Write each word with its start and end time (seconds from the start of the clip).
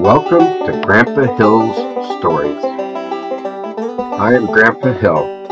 Welcome 0.00 0.64
to 0.66 0.80
Grandpa 0.82 1.36
Hill's 1.36 1.76
Stories. 2.18 2.64
I 4.18 4.32
am 4.34 4.46
Grandpa 4.46 4.92
Hill. 4.94 5.46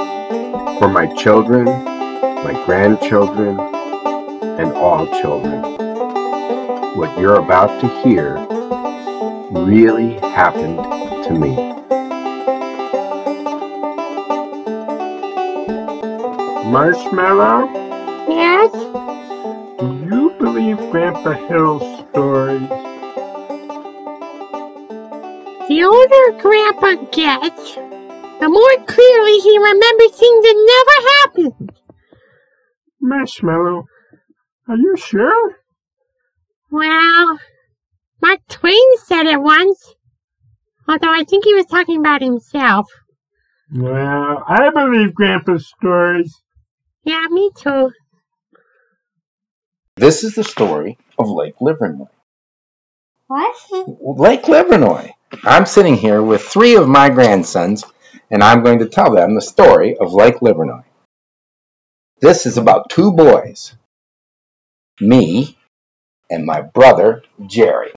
For 0.79 0.89
my 0.89 1.07
children, 1.17 1.67
my 1.67 2.63
grandchildren, 2.65 3.61
and 3.61 4.73
all 4.73 5.07
children, 5.21 5.61
what 6.97 7.19
you're 7.19 7.37
about 7.41 7.79
to 7.83 7.89
hear 8.03 8.37
really 9.51 10.15
happened 10.15 10.79
to 11.27 11.35
me. 11.35 11.75
Marshmallow, 16.71 17.69
Yes? 18.29 18.71
do 19.81 20.07
you 20.11 20.35
believe 20.39 20.77
Grandpa 20.91 21.33
Hill's 21.33 22.01
stories? 22.11 22.69
The 25.69 25.85
older 25.85 26.43
Grandpa 26.43 26.95
gets, 27.13 27.75
the 27.75 28.49
more 28.49 28.87
clearly 28.87 29.39
he 29.39 29.59
remembers 29.59 30.17
things 30.17 30.45
that 30.45 30.57
never 30.73 31.09
happened. 31.53 31.73
Marshmallow, 33.03 33.85
are 34.67 34.77
you 34.77 34.97
sure? 34.97 35.59
Well, 36.71 37.39
Mark 38.23 38.41
Twain 38.49 38.97
said 39.05 39.27
it 39.27 39.43
once. 39.43 39.95
Although 40.89 41.13
I 41.13 41.25
think 41.25 41.45
he 41.45 41.53
was 41.53 41.67
talking 41.67 41.99
about 42.01 42.23
himself. 42.23 42.87
Well, 43.71 44.43
I 44.49 44.71
believe 44.71 45.15
Grandpa's 45.15 45.69
stories. 45.69 46.35
Yeah, 47.05 47.27
me 47.29 47.51
too. 47.55 47.91
This 49.97 50.25
is 50.25 50.35
the 50.35 50.45
story 50.45 50.97
of 51.19 51.29
Lake 51.29 51.57
Livernois. 51.61 52.09
What? 53.27 53.55
Lake 54.19 54.45
Livernois. 54.45 55.13
I'm 55.45 55.67
sitting 55.67 55.97
here 55.97 56.23
with 56.23 56.43
three 56.43 56.77
of 56.77 56.89
my 56.89 57.11
grandsons, 57.11 57.85
and 58.31 58.43
I'm 58.43 58.63
going 58.63 58.79
to 58.81 58.89
tell 58.89 59.15
them 59.15 59.35
the 59.35 59.43
story 59.43 59.97
of 59.97 60.13
Lake 60.13 60.37
Livernois. 60.37 60.85
This 62.21 62.47
is 62.47 62.57
about 62.57 62.91
two 62.91 63.13
boys, 63.13 63.75
me 65.01 65.57
and 66.31 66.45
my 66.45 66.61
brother 66.61 67.23
Gerry. 67.47 67.93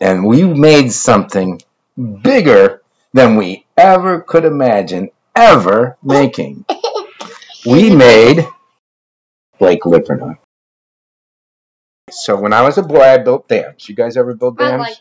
And 0.00 0.26
we 0.26 0.44
made 0.44 0.92
something 0.92 1.60
bigger 2.22 2.82
than 3.12 3.36
we 3.36 3.64
ever 3.76 4.20
could 4.20 4.44
imagine 4.44 5.10
ever 5.34 5.96
making. 6.02 6.64
We 7.66 7.90
made 7.90 8.46
Lake 9.58 9.82
Livernois. 9.82 10.38
So 12.12 12.40
when 12.40 12.52
I 12.52 12.62
was 12.62 12.78
a 12.78 12.82
boy, 12.84 13.00
I 13.00 13.18
built 13.18 13.48
dams. 13.48 13.88
You 13.88 13.96
guys 13.96 14.16
ever 14.16 14.34
build 14.34 14.60
I 14.60 14.68
dams? 14.68 14.80
like. 14.80 14.96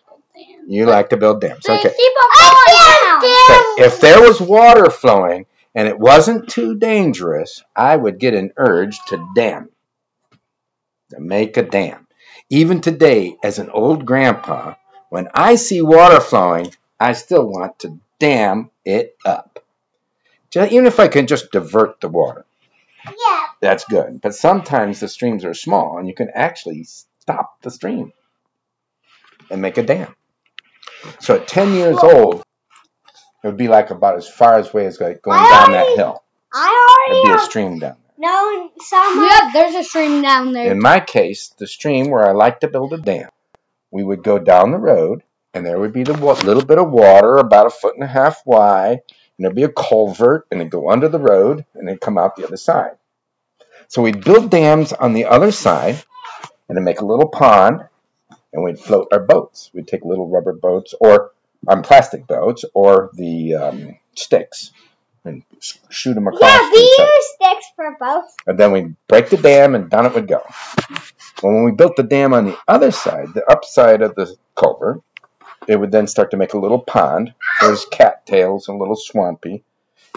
You 0.67 0.85
like 0.85 1.09
to 1.09 1.17
build 1.17 1.41
dams. 1.41 1.67
Okay. 1.67 1.81
keep 1.81 1.91
on 1.91 2.31
oh, 2.33 2.63
falling 2.65 3.21
down. 3.21 3.55
Okay, 3.57 3.85
If 3.85 4.01
there 4.01 4.21
was 4.21 4.39
water 4.41 4.89
flowing 4.89 5.45
and 5.73 5.87
it 5.87 5.99
wasn't 5.99 6.49
too 6.49 6.75
dangerous, 6.75 7.63
I 7.75 7.95
would 7.95 8.19
get 8.19 8.33
an 8.33 8.51
urge 8.57 8.97
to 9.07 9.27
dam, 9.35 9.69
to 11.11 11.19
make 11.19 11.57
a 11.57 11.63
dam. 11.63 12.07
Even 12.49 12.81
today, 12.81 13.37
as 13.43 13.59
an 13.59 13.69
old 13.69 14.05
grandpa, 14.05 14.75
when 15.09 15.27
I 15.33 15.55
see 15.55 15.81
water 15.81 16.19
flowing, 16.19 16.73
I 16.99 17.13
still 17.13 17.47
want 17.47 17.79
to 17.79 17.99
dam 18.19 18.69
it 18.83 19.15
up. 19.25 19.59
Even 20.55 20.85
if 20.85 20.99
I 20.99 21.07
can 21.09 21.27
just 21.27 21.51
divert 21.51 21.99
the 21.99 22.07
water, 22.07 22.45
Yeah. 23.03 23.43
that's 23.59 23.83
good. 23.85 24.21
But 24.21 24.35
sometimes 24.35 24.99
the 24.99 25.09
streams 25.09 25.43
are 25.43 25.53
small 25.53 25.97
and 25.97 26.07
you 26.07 26.13
can 26.13 26.29
actually 26.33 26.83
stop 26.83 27.61
the 27.61 27.71
stream 27.71 28.13
and 29.49 29.61
make 29.61 29.77
a 29.77 29.83
dam. 29.83 30.15
So 31.19 31.35
at 31.35 31.47
10 31.47 31.73
years 31.73 31.97
old, 31.97 32.43
it 33.43 33.47
would 33.47 33.57
be 33.57 33.67
like 33.67 33.91
about 33.91 34.17
as 34.17 34.27
far 34.27 34.57
as 34.57 34.73
way 34.73 34.85
as 34.85 34.99
like 34.99 35.21
going 35.21 35.37
down 35.37 35.71
that 35.71 35.95
hill. 35.95 36.23
I 36.53 37.05
There'd 37.07 37.23
be 37.23 37.29
a 37.29 37.33
already 37.33 37.45
stream 37.45 37.79
down 37.79 37.97
know 38.17 38.71
someone. 38.79 39.25
Yeah, 39.25 39.49
there's 39.53 39.75
a 39.75 39.83
stream 39.83 40.21
down 40.21 40.51
there. 40.51 40.65
there. 40.65 40.71
In 40.73 40.81
my 40.81 40.99
case, 40.99 41.53
the 41.57 41.67
stream 41.67 42.09
where 42.09 42.27
I 42.27 42.31
like 42.31 42.61
to 42.61 42.67
build 42.67 42.93
a 42.93 42.97
dam, 42.97 43.29
we 43.91 44.03
would 44.03 44.23
go 44.23 44.39
down 44.39 44.71
the 44.71 44.77
road 44.77 45.23
and 45.53 45.65
there 45.65 45.79
would 45.79 45.93
be 45.93 46.03
the 46.03 46.13
wa- 46.13 46.33
little 46.33 46.65
bit 46.65 46.79
of 46.79 46.89
water 46.89 47.37
about 47.37 47.67
a 47.67 47.69
foot 47.69 47.95
and 47.95 48.03
a 48.03 48.07
half 48.07 48.41
wide 48.45 48.99
and 49.37 49.45
there'd 49.45 49.55
be 49.55 49.63
a 49.63 49.69
culvert 49.69 50.47
and 50.51 50.59
it'd 50.61 50.71
go 50.71 50.89
under 50.89 51.09
the 51.09 51.19
road 51.19 51.65
and 51.75 51.87
then 51.87 51.97
come 51.97 52.17
out 52.17 52.35
the 52.35 52.45
other 52.45 52.57
side. 52.57 52.97
So 53.87 54.01
we'd 54.01 54.23
build 54.23 54.49
dams 54.49 54.93
on 54.93 55.13
the 55.13 55.25
other 55.25 55.51
side 55.51 56.03
and 56.67 56.77
then 56.77 56.83
make 56.83 57.01
a 57.01 57.05
little 57.05 57.29
pond 57.29 57.81
and 58.55 58.63
we'd 58.63 58.79
float 58.79 59.09
our 59.11 59.19
boats. 59.19 59.69
We'd 59.73 59.87
take 59.87 60.03
little 60.05 60.27
rubber 60.27 60.53
boats 60.53 60.95
or 60.99 61.31
on 61.67 61.83
plastic 61.83 62.25
boats 62.25 62.65
or 62.73 63.09
the 63.13 63.53
um, 63.55 63.97
sticks 64.15 64.71
and 65.23 65.43
sh- 65.59 65.77
shoot 65.89 66.13
them 66.13 66.27
across. 66.27 66.41
Yeah, 66.49 66.69
we 66.71 66.79
use 66.79 67.25
sticks 67.35 67.65
for 67.75 67.95
both. 67.99 68.33
And 68.47 68.57
then 68.57 68.71
we'd 68.71 68.95
break 69.07 69.29
the 69.29 69.37
dam 69.37 69.75
and 69.75 69.89
down 69.89 70.05
it 70.05 70.13
would 70.13 70.27
go. 70.27 70.41
Well, 71.43 71.53
when 71.53 71.65
we 71.65 71.71
built 71.71 71.95
the 71.97 72.03
dam 72.03 72.33
on 72.33 72.45
the 72.45 72.57
other 72.67 72.91
side, 72.91 73.33
the 73.33 73.43
upside 73.51 74.01
of 74.01 74.15
the 74.15 74.35
culvert, 74.55 75.01
it 75.67 75.77
would 75.79 75.91
then 75.91 76.07
start 76.07 76.31
to 76.31 76.37
make 76.37 76.53
a 76.53 76.59
little 76.59 76.79
pond. 76.79 77.33
There's 77.61 77.85
cattails 77.85 78.67
and 78.69 78.77
a 78.77 78.79
little 78.79 78.95
swampy. 78.95 79.63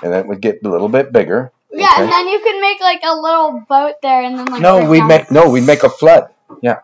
And 0.03 0.13
then 0.13 0.21
it 0.21 0.29
would 0.29 0.41
get 0.41 0.61
a 0.65 0.69
little 0.69 0.89
bit 0.89 1.11
bigger. 1.13 1.51
Yeah, 1.73 1.87
Okay. 1.93 2.03
and 2.05 2.13
then 2.13 2.29
you 2.29 2.41
could 2.41 2.61
make 2.61 2.81
like 2.81 3.01
a 3.05 3.15
little 3.17 3.65
boat 3.69 3.95
there, 4.03 4.23
and 4.23 4.39
then 4.39 4.47
like. 4.47 4.63
No, 4.63 4.89
we'd 4.89 4.99
down- 5.01 5.09
make 5.09 5.31
no, 5.31 5.51
we'd 5.51 5.67
make 5.67 5.83
a 5.83 5.91
flood. 5.91 6.29
Yeah. 6.63 6.81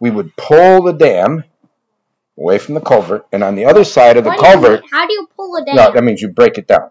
We 0.00 0.10
would 0.10 0.36
pull 0.36 0.82
the 0.82 0.92
dam 0.92 1.44
away 2.38 2.58
from 2.58 2.74
the 2.74 2.80
culvert, 2.80 3.26
and 3.32 3.42
on 3.42 3.54
the 3.56 3.64
other 3.64 3.84
side 3.84 4.16
of 4.16 4.24
the 4.24 4.30
What 4.30 4.38
culvert? 4.40 4.84
How 4.90 5.06
do 5.06 5.12
you 5.12 5.28
pull 5.36 5.56
a 5.56 5.64
dam? 5.64 5.76
no, 5.76 5.92
that 5.92 6.04
means 6.04 6.22
you 6.22 6.28
break 6.28 6.56
it 6.58 6.66
down. 6.66 6.90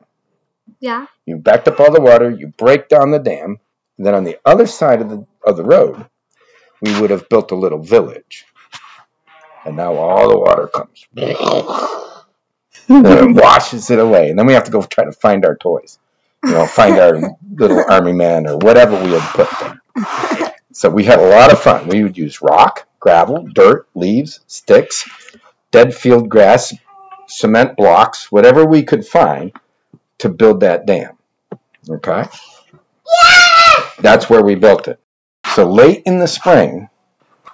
yeah. 0.79 1.07
You 1.25 1.37
backed 1.37 1.67
up 1.67 1.79
all 1.79 1.91
the 1.91 2.01
water, 2.01 2.29
you 2.29 2.47
break 2.47 2.87
down 2.89 3.11
the 3.11 3.19
dam, 3.19 3.59
and 3.97 4.05
then 4.05 4.13
on 4.15 4.23
the 4.23 4.37
other 4.45 4.65
side 4.67 5.01
of 5.01 5.09
the 5.09 5.25
of 5.45 5.57
the 5.57 5.63
road, 5.63 6.05
we 6.81 6.99
would 6.99 7.09
have 7.09 7.27
built 7.29 7.51
a 7.51 7.55
little 7.55 7.79
village. 7.81 8.45
And 9.65 9.75
now 9.75 9.95
all 9.95 10.29
the 10.29 10.37
water 10.37 10.67
comes. 10.67 11.05
and 11.15 13.05
it 13.05 13.35
washes 13.35 13.89
it 13.89 13.99
away. 13.99 14.29
And 14.29 14.39
then 14.39 14.45
we 14.45 14.53
have 14.53 14.63
to 14.65 14.71
go 14.71 14.81
try 14.81 15.03
to 15.05 15.11
find 15.11 15.45
our 15.45 15.55
toys. 15.57 15.99
You 16.45 16.51
know, 16.51 16.65
find 16.67 16.97
our 16.97 17.19
little 17.53 17.83
army 17.89 18.13
man 18.13 18.47
or 18.47 18.57
whatever 18.57 19.01
we 19.03 19.11
had 19.11 19.29
put 19.33 19.49
there. 19.59 20.53
So 20.71 20.89
we 20.89 21.03
had 21.03 21.19
a 21.19 21.27
lot 21.27 21.51
of 21.51 21.59
fun. 21.59 21.87
We 21.87 22.03
would 22.03 22.17
use 22.17 22.41
rock, 22.41 22.87
gravel, 23.07 23.47
dirt, 23.53 23.87
leaves, 23.95 24.41
sticks, 24.47 25.09
dead 25.71 25.95
field 25.95 26.27
grass, 26.27 26.73
cement 27.25 27.77
blocks, 27.77 28.29
whatever 28.29 28.65
we 28.65 28.83
could 28.83 29.07
find 29.07 29.53
to 30.17 30.27
build 30.27 30.59
that 30.59 30.85
dam. 30.85 31.17
Okay? 31.89 32.25
That's 33.99 34.29
where 34.29 34.43
we 34.43 34.55
built 34.55 34.89
it. 34.89 34.99
So 35.55 35.71
late 35.71 36.03
in 36.05 36.19
the 36.19 36.27
spring, 36.27 36.89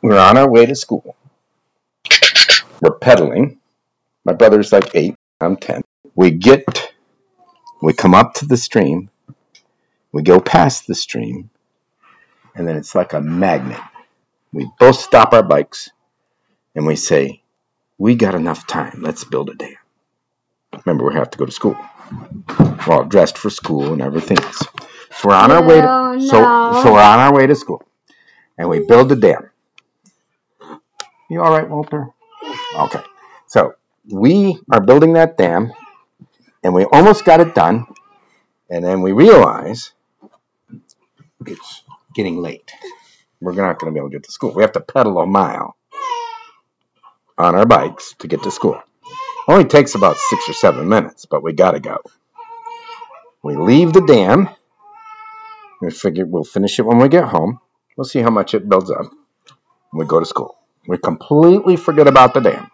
we're 0.01 0.17
on 0.17 0.39
our 0.39 0.49
way 0.49 0.65
to 0.65 0.73
school. 0.73 1.15
We're 2.81 2.97
pedaling. 2.97 3.59
My 4.25 4.33
brother's 4.33 4.73
like 4.73 4.95
eight, 4.95 5.13
I'm 5.39 5.55
10. 5.55 5.83
We 6.15 6.31
get, 6.31 6.95
we 7.79 7.93
come 7.93 8.15
up 8.15 8.33
to 8.35 8.47
the 8.47 8.57
stream, 8.57 9.11
we 10.11 10.23
go 10.23 10.39
past 10.39 10.87
the 10.87 10.95
stream, 10.95 11.51
and 12.55 12.67
then 12.67 12.75
it's 12.75 12.95
like 12.95 13.13
a 13.13 13.21
magnet. 13.21 13.79
We 14.53 14.69
both 14.79 14.99
stop 14.99 15.33
our 15.33 15.41
bikes 15.41 15.89
and 16.75 16.85
we 16.85 16.95
say, 16.95 17.41
We 17.97 18.15
got 18.15 18.35
enough 18.35 18.67
time, 18.67 19.01
let's 19.01 19.23
build 19.23 19.49
a 19.49 19.55
dam. 19.55 19.75
Remember, 20.85 21.07
we 21.07 21.15
have 21.15 21.31
to 21.31 21.37
go 21.37 21.45
to 21.45 21.51
school. 21.51 21.75
We're 22.59 22.93
all 22.93 23.05
dressed 23.05 23.37
for 23.37 23.49
school 23.49 23.93
and 23.93 24.01
everything 24.01 24.37
else. 24.37 24.59
So 25.11 25.29
we're 25.29 25.35
on 25.35 25.51
our 25.51 25.63
way 25.65 25.81
oh, 25.81 26.13
No, 26.13 26.19
to 26.19 26.27
so 26.27 26.83
so 26.83 26.93
we're 26.93 27.01
on 27.01 27.19
our 27.19 27.33
way 27.33 27.47
to 27.47 27.55
school. 27.55 27.83
And 28.57 28.69
we 28.69 28.85
build 28.85 29.09
the 29.09 29.15
dam. 29.15 29.49
You 31.29 31.41
all 31.41 31.51
right, 31.51 31.67
Walter? 31.67 32.09
Okay. 32.77 33.01
So 33.47 33.73
we 34.11 34.59
are 34.71 34.81
building 34.81 35.13
that 35.13 35.37
dam 35.37 35.73
and 36.63 36.73
we 36.73 36.85
almost 36.85 37.25
got 37.25 37.39
it 37.39 37.55
done. 37.55 37.87
And 38.69 38.83
then 38.83 39.01
we 39.01 39.11
realize 39.13 39.93
it's 41.45 41.81
getting 42.13 42.37
late. 42.37 42.71
We're 43.43 43.51
not 43.51 43.77
going 43.77 43.91
to 43.91 43.93
be 43.93 43.99
able 43.99 44.09
to 44.09 44.15
get 44.15 44.23
to 44.23 44.31
school. 44.31 44.53
We 44.53 44.63
have 44.63 44.71
to 44.71 44.79
pedal 44.79 45.17
a 45.19 45.25
mile 45.25 45.75
on 47.37 47.55
our 47.55 47.65
bikes 47.65 48.15
to 48.19 48.27
get 48.29 48.41
to 48.43 48.51
school. 48.51 48.81
Only 49.49 49.65
takes 49.65 49.95
about 49.95 50.15
six 50.15 50.47
or 50.47 50.53
seven 50.53 50.87
minutes, 50.87 51.25
but 51.25 51.43
we 51.43 51.51
got 51.51 51.71
to 51.71 51.81
go. 51.81 51.97
We 53.43 53.57
leave 53.57 53.91
the 53.91 53.99
dam. 53.99 54.47
We 55.81 55.91
figure 55.91 56.25
we'll 56.25 56.45
finish 56.45 56.79
it 56.79 56.85
when 56.85 56.99
we 56.99 57.09
get 57.09 57.25
home. 57.25 57.59
We'll 57.97 58.05
see 58.05 58.21
how 58.21 58.29
much 58.29 58.53
it 58.53 58.69
builds 58.69 58.89
up. 58.89 59.11
We 59.91 60.05
go 60.05 60.21
to 60.21 60.25
school. 60.25 60.57
We 60.87 60.97
completely 60.97 61.75
forget 61.75 62.07
about 62.07 62.33
the 62.33 62.39
dam. 62.39 62.71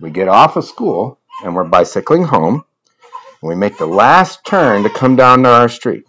We 0.00 0.10
get 0.10 0.28
off 0.28 0.56
of 0.56 0.64
school 0.64 1.18
and 1.42 1.56
we're 1.56 1.64
bicycling 1.64 2.22
home. 2.22 2.64
And 3.40 3.48
we 3.48 3.56
make 3.56 3.78
the 3.78 3.86
last 3.86 4.46
turn 4.46 4.84
to 4.84 4.90
come 4.90 5.16
down 5.16 5.42
to 5.42 5.48
our 5.48 5.68
street. 5.68 6.04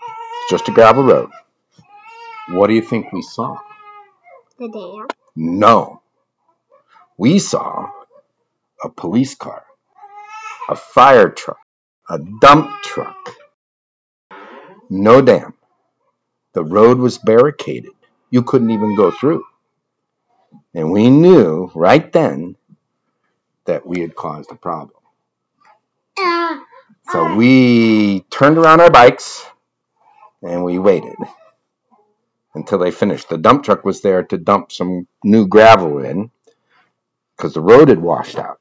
It's 0.00 0.50
just 0.50 0.68
a 0.70 0.72
gravel 0.72 1.04
road. 1.04 1.28
What 2.48 2.66
do 2.68 2.74
you 2.74 2.82
think 2.82 3.12
we 3.12 3.22
saw? 3.22 3.56
The 4.58 4.68
dam. 4.68 5.06
No, 5.36 6.02
we 7.16 7.38
saw 7.38 7.90
a 8.82 8.88
police 8.88 9.34
car, 9.34 9.64
a 10.68 10.76
fire 10.76 11.30
truck, 11.30 11.58
a 12.08 12.18
dump 12.40 12.70
truck. 12.82 13.16
No 14.90 15.22
dam. 15.22 15.54
The 16.52 16.64
road 16.64 16.98
was 16.98 17.16
barricaded. 17.18 17.92
You 18.30 18.42
couldn't 18.42 18.70
even 18.70 18.94
go 18.94 19.10
through. 19.10 19.44
And 20.74 20.90
we 20.90 21.08
knew 21.10 21.70
right 21.74 22.12
then 22.12 22.56
that 23.64 23.86
we 23.86 24.00
had 24.00 24.14
caused 24.14 24.50
a 24.50 24.56
problem. 24.56 25.00
Uh, 26.18 26.60
So 27.10 27.34
we 27.34 28.20
turned 28.30 28.58
around 28.58 28.80
our 28.80 28.90
bikes 28.90 29.44
and 30.42 30.64
we 30.64 30.78
waited 30.78 31.16
until 32.54 32.78
they 32.78 32.90
finished. 32.90 33.28
The 33.28 33.38
dump 33.38 33.64
truck 33.64 33.84
was 33.84 34.00
there 34.00 34.22
to 34.24 34.38
dump 34.38 34.72
some 34.72 35.06
new 35.24 35.46
gravel 35.46 36.04
in 36.04 36.30
because 37.36 37.54
the 37.54 37.60
road 37.60 37.88
had 37.88 38.00
washed 38.00 38.38
out. 38.38 38.60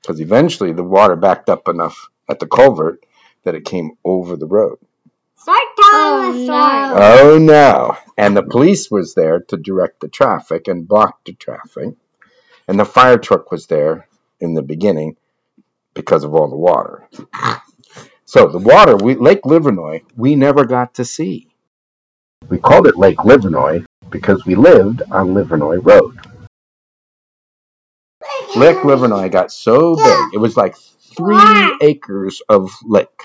Because 0.00 0.20
eventually 0.20 0.72
the 0.72 0.84
water 0.84 1.16
backed 1.16 1.48
up 1.48 1.68
enough 1.68 2.08
at 2.28 2.38
the 2.38 2.46
culvert 2.46 3.04
that 3.44 3.54
it 3.54 3.64
came 3.64 3.92
over 4.04 4.36
the 4.36 4.46
road. 4.46 4.78
start 5.36 5.60
telling 5.76 6.32
the 6.32 6.44
story. 6.44 7.02
Oh 7.02 7.38
no. 7.38 7.96
And 8.16 8.36
the 8.36 8.42
police 8.42 8.90
was 8.90 9.14
there 9.14 9.40
to 9.40 9.56
direct 9.56 10.00
the 10.00 10.08
traffic 10.08 10.68
and 10.68 10.88
block 10.88 11.24
the 11.24 11.34
traffic. 11.34 11.94
And 12.66 12.78
the 12.78 12.84
fire 12.84 13.18
truck 13.18 13.50
was 13.50 13.66
there 13.66 14.08
in 14.40 14.54
the 14.54 14.62
beginning 14.62 15.16
because 15.94 16.24
of 16.24 16.34
all 16.34 16.48
the 16.48 16.56
water. 16.56 17.08
So 18.24 18.46
the 18.46 18.58
water, 18.58 18.94
we, 18.94 19.14
Lake 19.14 19.42
Livernois, 19.42 20.02
we 20.14 20.36
never 20.36 20.66
got 20.66 20.94
to 20.96 21.04
see. 21.06 21.48
We 22.48 22.56
called 22.58 22.86
it 22.86 22.96
Lake 22.96 23.18
Livernois 23.18 23.84
because 24.10 24.46
we 24.46 24.54
lived 24.54 25.02
on 25.10 25.34
Livernois 25.34 25.84
Road. 25.84 26.18
Lake 28.56 28.78
Livernois 28.78 29.30
got 29.30 29.52
so 29.52 29.96
big, 29.96 30.34
it 30.34 30.38
was 30.38 30.56
like 30.56 30.74
three 31.16 31.76
acres 31.82 32.40
of 32.48 32.70
lake. 32.84 33.22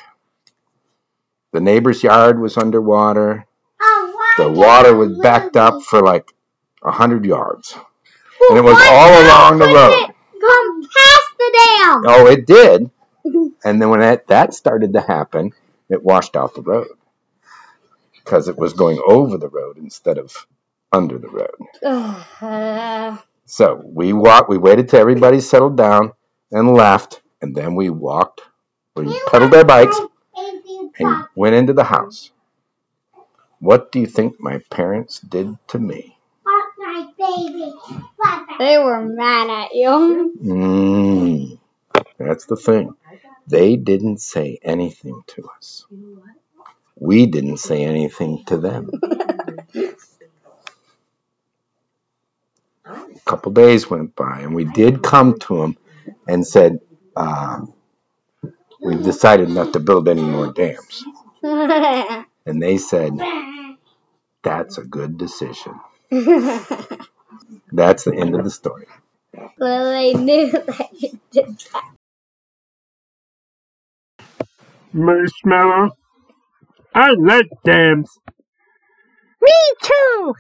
The 1.54 1.62
neighbor's 1.62 2.04
yard 2.04 2.40
was 2.40 2.58
underwater. 2.58 3.46
The 4.38 4.50
water 4.50 4.96
was 4.96 5.18
backed 5.20 5.56
up 5.56 5.82
for 5.84 6.02
like 6.02 6.28
a 6.84 6.92
hundred 6.92 7.24
yards. 7.24 7.76
And 8.50 8.58
it 8.58 8.64
was 8.64 8.78
all 8.90 9.24
along 9.24 9.60
the 9.60 9.68
road. 9.68 10.14
Come 10.42 10.82
past 10.82 11.38
the 11.38 11.58
dam. 11.58 12.04
Oh, 12.08 12.28
it 12.28 12.46
did. 12.46 12.90
And 13.64 13.82
then 13.82 13.90
when 13.90 14.02
that, 14.02 14.28
that 14.28 14.54
started 14.54 14.94
to 14.94 15.02
happen, 15.02 15.52
it 15.88 16.04
washed 16.04 16.36
out 16.36 16.56
the 16.56 16.62
road 16.62 16.88
because 18.24 18.48
it 18.48 18.58
was 18.58 18.74
going 18.74 19.02
over 19.06 19.38
the 19.38 19.50
road 19.50 19.78
instead 19.78 20.18
of 20.18 20.48
under 20.92 21.18
the 21.18 21.30
road. 21.30 21.58
Uh, 22.42 23.18
So 23.46 23.82
we 23.84 24.14
walked, 24.14 24.50
we 24.50 24.58
waited 24.58 24.90
till 24.90 25.00
everybody 25.02 25.40
settled 25.42 25.76
down 25.78 26.14
and 26.52 26.74
left, 26.74 27.22
and 27.42 27.56
then 27.56 27.76
we 27.76 27.90
walked, 27.90 28.42
we 28.96 29.20
pedaled 29.30 29.54
our 29.54 29.66
bikes 29.66 30.00
and 31.00 31.26
went 31.36 31.56
into 31.56 31.74
the 31.74 31.84
house. 31.84 32.32
What 33.60 33.92
do 33.92 34.00
you 34.00 34.08
think 34.08 34.40
my 34.40 34.60
parents 34.70 35.20
did 35.20 35.58
to 35.70 35.80
me? 35.80 36.18
they 38.60 38.78
were 38.78 39.02
mad 39.02 39.50
at 39.50 39.74
you. 39.76 40.34
Mm, 40.42 41.60
that's 42.18 42.46
the 42.46 42.56
thing. 42.56 42.96
They 43.48 43.76
didn't 43.76 44.20
say 44.20 44.60
anything 44.64 45.22
to 45.28 45.50
us. 45.58 45.86
We 47.00 47.26
didn't 47.28 47.58
say 47.58 47.84
anything 47.84 48.44
to 48.48 48.58
them. 48.58 48.90
A 52.86 53.20
couple 53.26 53.52
days 53.54 53.90
went 53.90 54.16
by, 54.16 54.42
and 54.42 54.56
we 54.56 54.66
did 54.66 55.04
come 55.04 55.40
to 55.40 55.58
them 55.62 55.78
and 56.28 56.46
said, 56.46 56.80
uh, 57.16 57.62
"We've 58.82 59.04
decided 59.04 59.50
not 59.50 59.74
to 59.74 59.80
build 59.80 60.10
any 60.10 60.24
more 60.24 60.54
dams." 60.54 61.04
And 62.46 62.62
they 62.62 62.78
said, 62.78 63.14
"That's 64.44 64.78
a 64.78 64.84
good 64.84 65.18
decision." 65.18 65.80
That's 67.72 68.04
the 68.06 68.16
end 68.16 68.36
of 68.36 68.44
the 68.44 68.52
story. 68.52 68.88
well, 69.58 69.86
they 69.92 70.14
knew 70.14 70.52
that 70.52 70.90
you 71.00 71.20
did 71.32 71.58
that. 71.74 71.94
Marshmallow. 74.94 75.98
I 76.96 77.12
like 77.20 77.50
dams. 77.64 78.20
Me 79.42 79.52
too! 79.82 80.34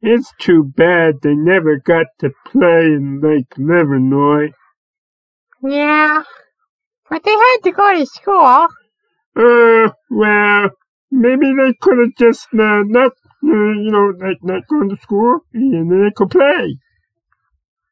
It's 0.00 0.32
too 0.38 0.64
bad 0.64 1.16
they 1.22 1.34
never 1.34 1.78
got 1.78 2.06
to 2.20 2.30
play 2.46 2.86
in 2.86 3.20
Lake 3.20 3.50
Livernois. 3.58 4.52
Yeah. 5.62 6.22
But 7.10 7.24
they 7.24 7.32
had 7.32 7.56
to 7.64 7.72
go 7.72 7.98
to 7.98 8.06
school. 8.06 8.68
Uh, 9.36 9.90
well, 10.10 10.70
maybe 11.10 11.52
they 11.56 11.74
could 11.80 11.98
have 11.98 12.16
just 12.16 12.46
uh, 12.54 12.82
not, 12.86 13.12
uh, 13.12 13.72
you 13.82 13.90
know, 13.90 14.12
like 14.18 14.38
not 14.42 14.66
gone 14.68 14.88
to 14.88 14.96
school 14.96 15.40
and 15.52 15.90
then 15.90 16.04
they 16.04 16.12
could 16.14 16.30
play. 16.30 16.78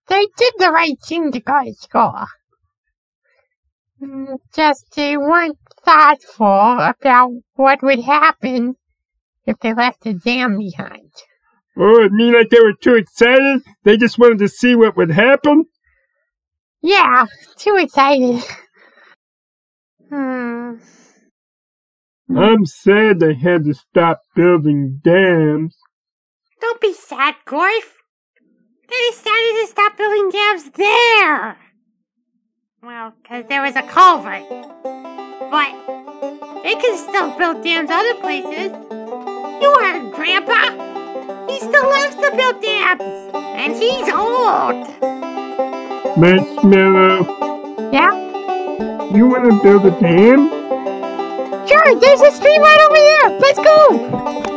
They 0.08 0.26
did 0.36 0.54
the 0.58 0.70
right 0.70 0.96
thing 1.04 1.32
to 1.32 1.40
go 1.40 1.64
to 1.64 1.74
school. 1.74 2.24
Mm, 4.02 4.36
Just 4.54 4.94
they 4.94 5.16
weren't 5.16 5.58
thoughtful 5.84 6.78
about 6.80 7.30
what 7.54 7.82
would 7.82 8.00
happen 8.00 8.74
if 9.46 9.58
they 9.60 9.72
left 9.74 10.02
the 10.02 10.12
dam 10.14 10.58
behind. 10.58 11.10
Oh, 11.78 12.02
it 12.02 12.12
mean 12.12 12.34
like 12.34 12.50
they 12.50 12.60
were 12.60 12.72
too 12.72 12.94
excited? 12.94 13.62
They 13.84 13.96
just 13.96 14.18
wanted 14.18 14.38
to 14.38 14.48
see 14.48 14.74
what 14.74 14.96
would 14.96 15.10
happen? 15.10 15.66
Yeah, 16.82 17.26
too 17.56 17.76
excited. 17.78 18.42
Hmm. 20.08 20.74
I'm 22.36 22.64
sad 22.64 23.18
they 23.18 23.34
had 23.34 23.64
to 23.64 23.74
stop 23.74 24.20
building 24.36 25.00
dams. 25.02 25.76
Don't 26.60 26.80
be 26.80 26.92
sad, 26.92 27.34
Gorf. 27.44 27.92
They 28.88 28.96
decided 29.10 29.62
to 29.62 29.66
stop 29.68 29.96
building 29.96 30.30
dams 30.30 30.70
there. 30.70 31.58
Well, 32.86 33.14
'cause 33.28 33.42
there 33.48 33.62
was 33.62 33.74
a 33.74 33.82
culvert. 33.82 34.44
But 35.50 35.72
they 36.62 36.76
can 36.76 36.96
still 36.96 37.30
build 37.30 37.64
dams 37.64 37.90
other 37.90 38.14
places. 38.14 38.70
You 39.60 39.74
heard 39.80 40.12
Grandpa. 40.12 40.70
He 41.48 41.58
still 41.58 41.82
loves 41.82 42.14
to 42.14 42.30
build 42.36 42.62
dams. 42.62 43.02
And 43.34 43.74
he's 43.74 44.08
old. 44.08 44.86
Marshmallow, 46.16 47.26
Yeah? 47.90 48.12
you 49.12 49.26
want 49.26 49.50
to 49.50 49.60
build 49.64 49.84
a 49.84 49.90
dam? 49.90 50.48
Sure, 51.66 51.94
there's 51.96 52.20
a 52.20 52.30
stream 52.30 52.62
right 52.62 52.80
over 52.86 53.00
there. 53.10 53.38
Let's 53.40 53.58
go. 53.58 54.55